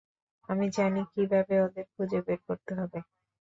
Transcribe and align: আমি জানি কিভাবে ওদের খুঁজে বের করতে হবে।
আমি 0.49 0.65
জানি 0.75 1.01
কিভাবে 1.11 1.55
ওদের 1.65 1.85
খুঁজে 1.93 2.19
বের 2.25 2.39
করতে 2.47 2.71
হবে। 2.79 2.99